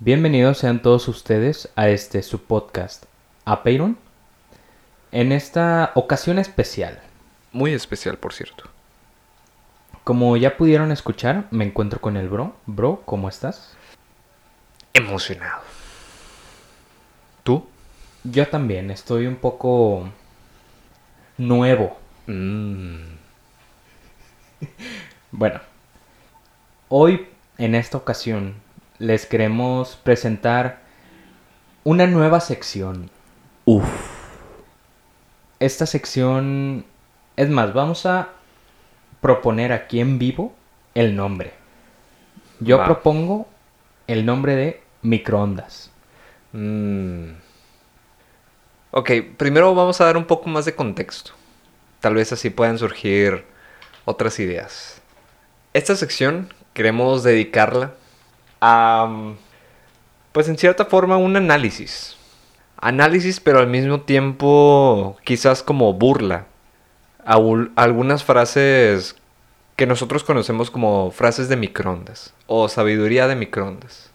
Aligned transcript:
Bienvenidos 0.00 0.58
sean 0.58 0.80
todos 0.80 1.08
ustedes 1.08 1.70
a 1.76 1.88
este 1.88 2.22
su 2.22 2.42
podcast, 2.44 3.04
Apeiron. 3.44 3.98
En 5.10 5.32
esta 5.32 5.92
ocasión 5.94 6.38
especial, 6.38 7.00
Muy 7.52 7.72
especial, 7.72 8.18
por 8.18 8.32
cierto. 8.32 8.64
como 10.04 10.36
ya 10.36 10.56
pudieron 10.56 10.92
escuchar, 10.92 11.46
me 11.50 11.64
encuentro 11.64 12.00
con 12.00 12.16
el 12.16 12.28
bro. 12.28 12.54
Bro, 12.66 13.02
¿cómo 13.04 13.28
estás? 13.28 13.76
Emocionado. 14.94 15.62
¿Tú? 17.42 17.66
Yo 18.24 18.46
también, 18.48 18.90
estoy 18.90 19.26
un 19.26 19.36
poco 19.36 20.08
nuevo. 21.36 21.98
Mm, 22.26 23.16
Bueno, 25.30 25.60
hoy 26.88 27.28
en 27.58 27.74
esta 27.74 27.98
ocasión 27.98 28.54
les 28.98 29.26
queremos 29.26 29.96
presentar 29.96 30.80
una 31.84 32.06
nueva 32.06 32.40
sección. 32.40 33.10
Uf. 33.64 33.84
Esta 35.60 35.86
sección, 35.86 36.84
es 37.36 37.48
más, 37.48 37.72
vamos 37.74 38.06
a 38.06 38.30
proponer 39.20 39.72
aquí 39.72 40.00
en 40.00 40.18
vivo 40.18 40.52
el 40.94 41.16
nombre. 41.16 41.52
Yo 42.60 42.78
Va. 42.78 42.84
propongo 42.86 43.48
el 44.06 44.24
nombre 44.26 44.54
de 44.54 44.82
microondas. 45.02 45.90
Mm. 46.52 47.30
Ok, 48.90 49.10
primero 49.36 49.74
vamos 49.74 50.00
a 50.00 50.06
dar 50.06 50.16
un 50.16 50.24
poco 50.24 50.48
más 50.48 50.64
de 50.64 50.74
contexto. 50.74 51.32
Tal 52.00 52.14
vez 52.14 52.32
así 52.32 52.50
puedan 52.50 52.78
surgir 52.78 53.44
otras 54.04 54.38
ideas. 54.38 55.02
Esta 55.74 55.94
sección 55.94 56.52
queremos 56.72 57.22
dedicarla 57.22 57.92
pues 58.60 60.48
en 60.48 60.58
cierta 60.58 60.84
forma, 60.84 61.16
un 61.16 61.36
análisis. 61.36 62.16
Análisis, 62.80 63.40
pero 63.40 63.58
al 63.58 63.66
mismo 63.66 64.02
tiempo 64.02 65.16
quizás 65.24 65.62
como 65.62 65.92
burla. 65.94 66.46
Algunas 67.24 68.24
frases 68.24 69.16
que 69.76 69.86
nosotros 69.86 70.24
conocemos 70.24 70.70
como 70.70 71.10
frases 71.10 71.48
de 71.48 71.56
microondas 71.56 72.34
o 72.46 72.68
sabiduría 72.68 73.28
de 73.28 73.36
microondas. 73.36 74.10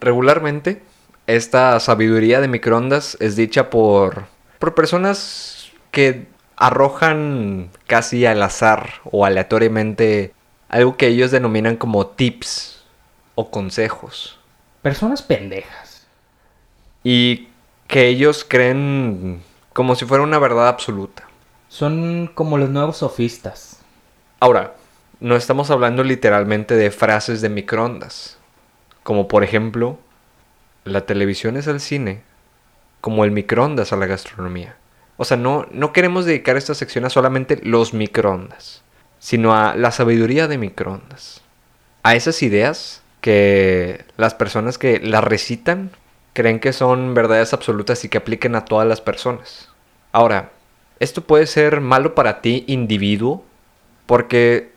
Regularmente, 0.00 0.82
esta 1.26 1.78
sabiduría 1.78 2.40
de 2.40 2.48
microondas 2.48 3.16
es 3.20 3.36
dicha 3.36 3.70
por, 3.70 4.24
por 4.58 4.74
personas 4.74 5.70
que 5.90 6.26
arrojan 6.56 7.70
casi 7.86 8.26
al 8.26 8.42
azar 8.42 8.94
o 9.04 9.24
aleatoriamente 9.24 10.34
algo 10.68 10.96
que 10.96 11.06
ellos 11.06 11.30
denominan 11.30 11.76
como 11.76 12.06
tips 12.06 12.79
o 13.40 13.50
consejos. 13.50 14.38
Personas 14.82 15.22
pendejas. 15.22 16.06
Y 17.02 17.48
que 17.88 18.06
ellos 18.06 18.44
creen 18.46 19.42
como 19.72 19.94
si 19.94 20.04
fuera 20.04 20.22
una 20.22 20.38
verdad 20.38 20.68
absoluta. 20.68 21.24
Son 21.68 22.30
como 22.34 22.58
los 22.58 22.68
nuevos 22.68 22.98
sofistas. 22.98 23.80
Ahora, 24.40 24.74
no 25.20 25.36
estamos 25.36 25.70
hablando 25.70 26.04
literalmente 26.04 26.76
de 26.76 26.90
frases 26.90 27.40
de 27.40 27.48
microondas. 27.48 28.36
Como 29.02 29.26
por 29.26 29.42
ejemplo, 29.42 29.98
la 30.84 31.06
televisión 31.06 31.56
es 31.56 31.66
al 31.66 31.80
cine, 31.80 32.22
como 33.00 33.24
el 33.24 33.30
microondas 33.30 33.92
a 33.94 33.96
la 33.96 34.06
gastronomía. 34.06 34.76
O 35.16 35.24
sea, 35.24 35.38
no, 35.38 35.66
no 35.70 35.94
queremos 35.94 36.26
dedicar 36.26 36.58
esta 36.58 36.74
sección 36.74 37.06
a 37.06 37.10
solamente 37.10 37.58
los 37.62 37.94
microondas, 37.94 38.82
sino 39.18 39.54
a 39.54 39.74
la 39.76 39.92
sabiduría 39.92 40.46
de 40.46 40.58
microondas. 40.58 41.40
A 42.02 42.14
esas 42.14 42.42
ideas 42.42 42.99
que 43.20 44.04
las 44.16 44.34
personas 44.34 44.78
que 44.78 44.98
las 45.00 45.24
recitan 45.24 45.90
creen 46.32 46.60
que 46.60 46.72
son 46.72 47.14
verdades 47.14 47.52
absolutas 47.52 48.04
y 48.04 48.08
que 48.08 48.18
apliquen 48.18 48.54
a 48.54 48.64
todas 48.64 48.86
las 48.86 49.00
personas. 49.00 49.68
Ahora, 50.12 50.50
esto 50.98 51.22
puede 51.22 51.46
ser 51.46 51.80
malo 51.80 52.14
para 52.14 52.40
ti, 52.40 52.64
individuo, 52.66 53.44
porque 54.06 54.72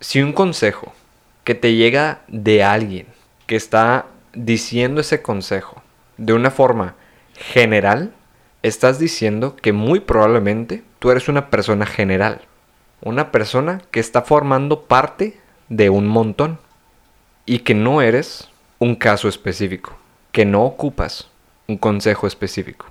si 0.00 0.22
un 0.22 0.32
consejo 0.32 0.92
que 1.44 1.54
te 1.54 1.74
llega 1.74 2.22
de 2.28 2.62
alguien 2.64 3.06
que 3.46 3.56
está 3.56 4.06
diciendo 4.32 5.00
ese 5.00 5.22
consejo 5.22 5.82
de 6.16 6.32
una 6.32 6.50
forma 6.50 6.94
general, 7.34 8.12
estás 8.62 8.98
diciendo 8.98 9.56
que 9.56 9.72
muy 9.72 10.00
probablemente 10.00 10.82
tú 10.98 11.10
eres 11.10 11.28
una 11.28 11.50
persona 11.50 11.86
general. 11.86 12.42
Una 13.02 13.30
persona 13.30 13.82
que 13.90 14.00
está 14.00 14.22
formando 14.22 14.82
parte 14.84 15.38
de 15.68 15.90
un 15.90 16.06
montón. 16.06 16.58
Y 17.46 17.60
que 17.60 17.74
no 17.74 18.02
eres 18.02 18.48
un 18.78 18.94
caso 18.96 19.28
específico. 19.28 19.96
Que 20.32 20.44
no 20.44 20.64
ocupas 20.64 21.28
un 21.66 21.78
consejo 21.78 22.26
específico. 22.26 22.86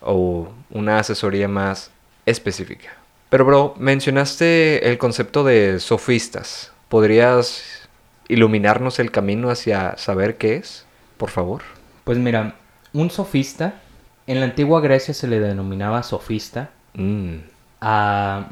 O 0.00 0.48
una 0.70 0.98
asesoría 0.98 1.48
más 1.48 1.90
específica. 2.26 2.90
Pero 3.30 3.44
bro, 3.44 3.74
mencionaste 3.78 4.88
el 4.88 4.98
concepto 4.98 5.42
de 5.42 5.80
sofistas. 5.80 6.72
¿Podrías 6.88 7.88
iluminarnos 8.28 8.98
el 8.98 9.10
camino 9.10 9.50
hacia 9.50 9.96
saber 9.96 10.36
qué 10.36 10.56
es? 10.56 10.86
Por 11.16 11.30
favor. 11.30 11.62
Pues 12.04 12.18
mira, 12.18 12.54
un 12.92 13.10
sofista, 13.10 13.80
en 14.26 14.38
la 14.40 14.46
antigua 14.46 14.80
Grecia 14.80 15.14
se 15.14 15.26
le 15.26 15.40
denominaba 15.40 16.02
sofista 16.02 16.70
Mm, 16.94 17.38
a 17.80 18.46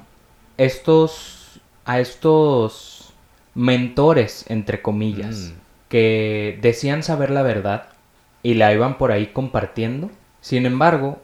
estos 0.56 1.60
a 1.84 2.00
estos 2.00 3.01
mentores 3.54 4.44
entre 4.48 4.80
comillas 4.82 5.36
Mm. 5.50 5.60
que 5.88 6.58
decían 6.62 7.02
saber 7.02 7.30
la 7.30 7.42
verdad 7.42 7.88
y 8.42 8.54
la 8.54 8.72
iban 8.72 8.96
por 8.98 9.12
ahí 9.12 9.26
compartiendo. 9.28 10.10
Sin 10.40 10.66
embargo, 10.66 11.20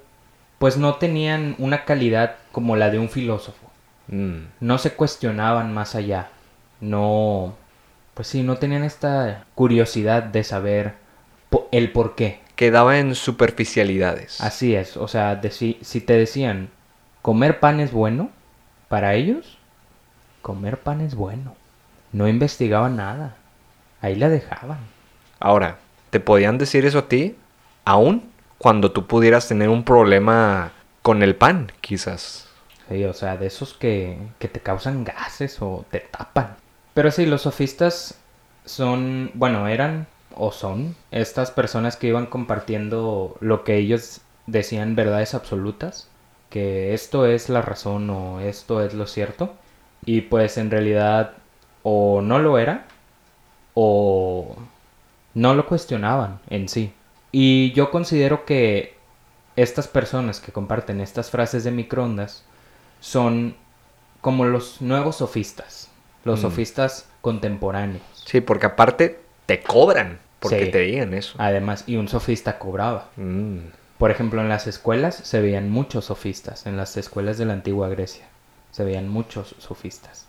pues 0.59 0.77
no 0.77 0.97
tenían 0.97 1.55
una 1.59 1.85
calidad 1.85 2.37
como 2.53 2.77
la 2.77 2.91
de 2.91 2.99
un 2.99 3.09
filósofo. 3.09 3.67
mm, 4.09 4.37
No 4.61 4.79
se 4.79 4.93
cuestionaban 4.93 5.73
más 5.75 5.95
allá. 5.95 6.29
No 6.81 7.55
pues 8.15 8.27
sí, 8.29 8.43
no 8.43 8.57
tenían 8.57 8.83
esta 8.83 9.45
curiosidad 9.55 10.25
de 10.25 10.43
saber 10.43 10.95
po- 11.51 11.69
el 11.71 11.93
por 11.93 12.17
qué. 12.17 12.41
Quedaba 12.57 12.99
en 12.99 13.15
superficialidades. 13.15 14.41
Así 14.41 14.75
es, 14.75 14.97
o 14.97 15.07
sea, 15.07 15.41
si, 15.53 15.79
si 15.83 16.01
te 16.01 16.15
decían, 16.15 16.69
comer 17.23 17.61
pan 17.61 17.79
es 17.79 17.93
bueno, 17.93 18.31
para 18.89 19.15
ellos, 19.15 19.57
comer 20.43 20.79
pan 20.79 21.01
es 21.01 21.15
bueno. 21.15 21.55
No 22.13 22.29
investigaban 22.29 22.97
nada, 22.97 23.37
ahí 24.01 24.15
la 24.15 24.29
dejaban. 24.29 24.79
Ahora, 25.41 25.79
¿te 26.11 26.21
podían 26.21 26.59
decir 26.59 26.85
eso 26.85 27.01
a 27.01 27.09
ti? 27.09 27.37
Aún 27.85 28.31
cuando 28.59 28.93
tú 28.93 29.07
pudieras 29.07 29.49
tener 29.49 29.69
un 29.69 29.85
problema 29.85 30.73
con 31.03 31.23
el 31.23 31.37
pan, 31.37 31.71
quizás. 31.81 32.49
Sí, 32.89 33.05
o 33.05 33.13
sea, 33.13 33.37
de 33.37 33.47
esos 33.47 33.75
que, 33.75 34.19
que 34.39 34.49
te 34.49 34.61
causan 34.61 35.05
gases 35.05 35.59
o 35.61 35.85
te 35.91 36.01
tapan. 36.01 36.57
Pero 36.95 37.11
sí, 37.11 37.27
los 37.27 37.43
sofistas 37.43 38.19
son, 38.65 39.31
bueno, 39.35 39.69
eran 39.69 40.07
o 40.35 40.53
son 40.53 40.97
estas 41.11 41.51
personas 41.51 41.97
que 41.97 42.09
iban 42.09 42.27
compartiendo 42.27 43.37
lo 43.41 43.65
que 43.65 43.77
ellos 43.77 44.21
decían 44.47 44.97
verdades 44.97 45.35
absolutas, 45.35 46.09
que 46.51 46.95
esto 46.95 47.27
es 47.27 47.49
la 47.49 47.63
razón 47.63 48.09
o 48.11 48.41
esto 48.41 48.83
es 48.83 48.95
lo 48.95 49.07
cierto, 49.07 49.55
y 50.05 50.23
pues 50.23 50.57
en 50.59 50.71
realidad 50.71 51.35
o 51.91 52.21
no 52.21 52.39
lo 52.39 52.59
era 52.59 52.85
o 53.75 54.57
no 55.35 55.55
lo 55.55 55.67
cuestionaban 55.67 56.39
en 56.51 56.69
sí. 56.69 56.93
Y 57.33 57.73
yo 57.73 57.91
considero 57.91 58.45
que 58.45 58.95
estas 59.57 59.89
personas 59.89 60.41
que 60.41 60.53
comparten 60.53 61.01
estas 61.01 61.31
frases 61.31 61.65
de 61.65 61.71
microondas 61.71 62.45
son 63.01 63.55
como 64.21 64.45
los 64.45 64.83
nuevos 64.83 65.17
sofistas, 65.17 65.89
los 66.25 66.41
Mm. 66.41 66.43
sofistas 66.43 67.07
contemporáneos. 67.23 68.03
Sí, 68.27 68.41
porque 68.41 68.67
aparte 68.67 69.21
te 69.47 69.63
cobran 69.63 70.19
porque 70.41 70.67
Sí. 70.67 70.71
te 70.71 70.79
digan 70.81 71.15
eso. 71.15 71.35
Además, 71.39 71.85
y 71.87 71.97
un 71.97 72.07
sofista 72.09 72.59
cobraba. 72.59 73.09
Mm, 73.17 73.59
Por 73.99 74.13
ejemplo, 74.13 74.41
en 74.41 74.49
las 74.49 74.69
escuelas 74.69 75.17
se 75.17 75.41
veían 75.41 75.71
muchos 75.71 76.05
sofistas, 76.05 76.67
en 76.67 76.77
las 76.77 76.97
escuelas 76.97 77.37
de 77.39 77.47
la 77.47 77.55
antigua 77.55 77.89
Grecia 77.89 78.27
se 78.71 78.85
veían 78.85 79.09
muchos 79.09 79.57
sofistas. 79.59 80.28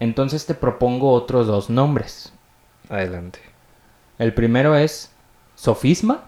Entonces 0.00 0.46
te 0.46 0.54
propongo 0.54 1.12
otros 1.12 1.46
dos 1.46 1.70
nombres. 1.70 2.32
adelante. 2.88 3.40
El 4.18 4.34
primero 4.34 4.76
es 4.76 5.10
sofisma 5.54 6.24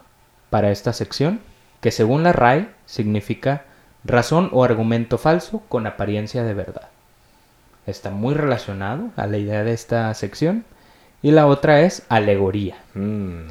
para 0.49 0.71
esta 0.71 0.93
sección, 0.93 1.39
que 1.81 1.91
según 1.91 2.23
la 2.23 2.33
RAE 2.33 2.69
significa 2.85 3.65
razón 4.03 4.49
o 4.51 4.63
argumento 4.63 5.17
falso 5.17 5.61
con 5.69 5.85
apariencia 5.87 6.43
de 6.43 6.53
verdad. 6.53 6.89
Está 7.85 8.09
muy 8.09 8.33
relacionado 8.33 9.09
a 9.15 9.27
la 9.27 9.37
idea 9.37 9.63
de 9.63 9.73
esta 9.73 10.13
sección. 10.13 10.65
Y 11.21 11.31
la 11.31 11.47
otra 11.47 11.81
es 11.81 12.03
alegoría. 12.09 12.77
Mm, 12.93 13.47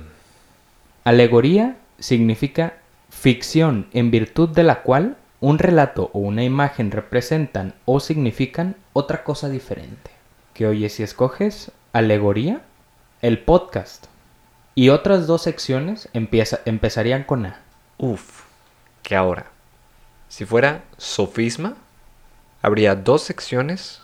Alegoría 1.07 1.77
significa 2.01 2.75
ficción 3.11 3.87
en 3.93 4.11
virtud 4.11 4.49
de 4.49 4.65
la 4.65 4.83
cual 4.83 5.17
un 5.41 5.59
relato 5.59 6.11
o 6.13 6.19
una 6.19 6.45
imagen 6.45 6.91
representan 6.91 7.75
o 7.85 8.01
significan 8.01 8.77
otra 8.93 9.25
cosa 9.25 9.49
diferente. 9.49 10.11
Que 10.55 10.67
oye, 10.67 10.89
si 10.89 11.03
escoges 11.03 11.73
alegoría, 11.93 12.63
el 13.23 13.39
podcast 13.39 14.07
Y 14.75 14.91
otras 14.91 15.27
dos 15.27 15.43
secciones 15.43 16.09
empieza, 16.13 16.61
empezarían 16.67 17.25
con 17.25 17.47
A. 17.47 17.61
Uf, 17.99 18.45
que 19.03 19.17
ahora, 19.17 19.47
si 20.29 20.45
fuera 20.45 20.85
sofisma, 20.99 21.77
habría 22.61 22.95
dos 22.95 23.23
secciones. 23.23 24.03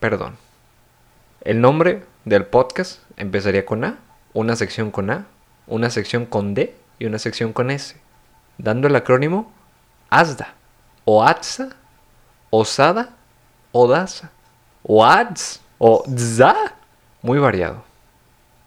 Perdón. 0.00 0.36
El 1.40 1.60
nombre 1.60 2.04
del 2.24 2.44
podcast 2.44 3.00
empezaría 3.16 3.64
con 3.64 3.84
A, 3.84 3.98
una 4.34 4.56
sección 4.56 4.90
con 4.90 5.10
A, 5.10 5.26
una 5.66 5.90
sección 5.90 6.26
con 6.26 6.54
D 6.54 6.74
y 6.98 7.06
una 7.06 7.18
sección 7.18 7.52
con 7.52 7.70
S, 7.70 7.96
dando 8.58 8.88
el 8.88 8.96
acrónimo 8.96 9.52
ASDA, 10.20 10.54
o 11.04 11.22
ATSA, 11.24 11.70
OSADA, 12.50 13.10
ODASA, 13.72 14.30
o 14.82 15.04
ADS, 15.04 15.60
o 15.78 16.04
DZA. 16.06 16.54
Muy 17.22 17.38
variado. 17.38 17.82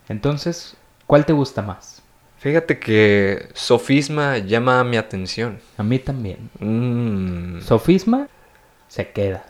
Entonces, 0.10 0.76
¿cuál 1.08 1.26
te 1.26 1.34
gusta 1.34 1.62
más? 1.62 2.02
Fíjate 2.40 2.80
que 2.80 3.50
sofisma 3.54 4.38
llama 4.38 4.84
mi 4.84 4.98
atención. 4.98 5.60
A 5.78 5.84
mí 5.84 6.00
también. 6.00 6.50
Mm, 6.60 7.62
Sofisma 7.62 8.28
se 8.88 9.10
queda. 9.12 9.44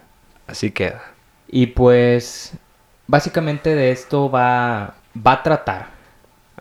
así 0.47 0.71
queda. 0.71 1.01
Y 1.47 1.67
pues, 1.67 2.53
básicamente 3.07 3.75
de 3.75 3.91
esto 3.91 4.29
va, 4.29 4.95
va 5.15 5.31
a 5.33 5.43
tratar. 5.43 5.87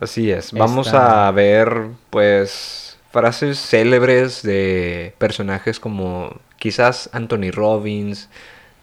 Así 0.00 0.30
es. 0.30 0.52
Vamos 0.52 0.86
Esta- 0.88 1.28
a 1.28 1.30
ver, 1.30 1.88
pues, 2.10 2.93
frases 3.14 3.58
célebres 3.60 4.42
de 4.42 5.14
personajes 5.18 5.78
como 5.78 6.36
quizás 6.58 7.08
Anthony 7.12 7.50
Robbins, 7.52 8.28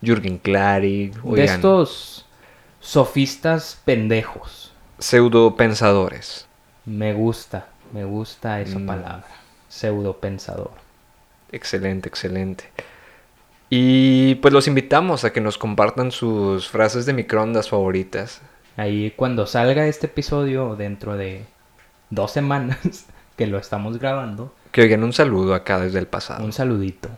Jürgen 0.02 0.38
Klarik, 0.38 1.14
De 1.22 1.44
estos 1.44 2.26
sofistas 2.80 3.80
pendejos. 3.86 4.72
pseudo 5.00 5.56
pensadores. 5.58 6.48
Me 6.86 7.14
gusta, 7.14 7.68
me 7.94 8.06
gusta 8.06 8.62
esa 8.62 8.80
Mm. 8.80 8.86
palabra. 8.86 9.28
Pseudo 9.68 10.18
pensador. 10.20 10.72
Excelente, 11.52 12.08
excelente. 12.08 12.64
Y 13.70 14.36
pues 14.36 14.54
los 14.54 14.68
invitamos 14.68 15.24
a 15.24 15.32
que 15.34 15.42
nos 15.42 15.58
compartan 15.58 16.12
sus 16.12 16.68
frases 16.70 17.06
de 17.06 17.14
microondas 17.14 17.70
favoritas. 17.70 18.42
Ahí 18.78 19.12
cuando 19.16 19.46
salga 19.48 19.86
este 19.88 20.08
episodio 20.08 20.76
dentro 20.76 21.18
de 21.18 21.46
dos 22.10 22.32
semanas 22.32 22.78
que 23.42 23.48
lo 23.48 23.58
estamos 23.58 23.98
grabando, 23.98 24.54
Que 24.72 24.82
oigan 24.84 25.04
un 25.04 25.14
saludo 25.14 25.56
acá 25.56 25.80
desde 25.80 25.98
el 25.98 26.06
pasado. 26.06 26.46
un 26.46 26.54
saludito. 26.54 27.10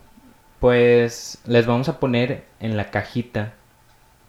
Pues 0.62 1.40
les 1.46 1.66
vamos 1.66 1.90
a 1.90 2.00
poner 2.00 2.46
en 2.62 2.78
la 2.78 2.92
cajita, 2.92 3.56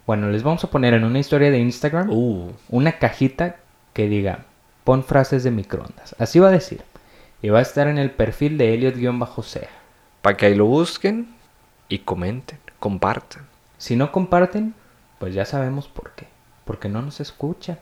bueno, 0.08 0.29
les 0.29 0.43
vamos 0.43 0.64
a 0.64 0.70
poner 0.70 0.93
en 0.94 1.05
una 1.05 1.20
historia 1.20 1.52
de 1.52 1.58
Instagram 1.61 2.11
Uh, 2.11 2.50
una 2.69 2.99
cajita 2.99 3.56
que 3.93 4.08
diga, 4.08 4.41
pon 4.82 5.05
frases 5.05 5.44
de 5.44 5.52
microondas. 5.52 6.17
Así 6.19 6.41
va 6.41 6.49
a 6.49 6.50
decir. 6.50 6.82
Y 7.43 7.50
va 7.50 7.61
a 7.61 7.62
estar 7.62 7.87
en 7.87 7.99
el 7.99 8.11
perfil 8.11 8.58
de 8.58 8.75
Elliot-Sea. 8.75 9.69
para 10.20 10.37
que 10.37 10.46
ahí 10.46 10.56
lo 10.56 10.67
busquen 10.67 11.29
y 11.88 12.00
comenten, 12.00 12.58
compartan. 12.81 13.46
Si 13.79 13.94
no 13.94 14.11
comparten, 14.11 14.75
pues 15.20 15.32
ya 15.32 15.44
sabemos 15.44 15.87
por 15.87 16.11
qué. 16.17 16.26
Porque 16.64 16.88
no 16.88 17.02
nos 17.02 17.20
escuchan. 17.20 17.79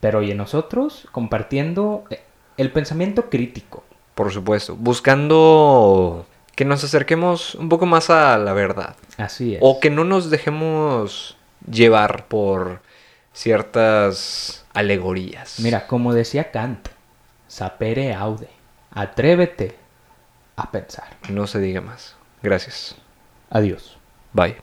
Pero 0.00 0.18
oye, 0.18 0.34
nosotros 0.34 1.08
compartiendo 1.10 2.04
eh, 2.10 2.20
el 2.56 2.70
pensamiento 2.72 3.30
crítico. 3.30 3.84
Por 4.14 4.32
supuesto, 4.32 4.76
buscando 4.76 6.26
que 6.54 6.64
nos 6.64 6.84
acerquemos 6.84 7.54
un 7.54 7.68
poco 7.68 7.86
más 7.86 8.10
a 8.10 8.36
la 8.36 8.52
verdad. 8.52 8.96
Así 9.16 9.54
es. 9.54 9.60
O 9.62 9.80
que 9.80 9.90
no 9.90 10.04
nos 10.04 10.30
dejemos 10.30 11.36
llevar 11.70 12.26
por 12.26 12.80
ciertas 13.32 14.64
alegorías. 14.74 15.60
Mira, 15.60 15.86
como 15.86 16.12
decía 16.12 16.50
Kant, 16.50 16.88
sapere 17.48 18.14
aude. 18.14 18.48
Atrévete 18.92 19.76
a 20.56 20.70
pensar. 20.70 21.16
No 21.28 21.46
se 21.46 21.60
diga 21.60 21.80
más. 21.80 22.16
Gracias. 22.42 22.96
Adiós. 23.50 23.96
Bye. 24.32 24.56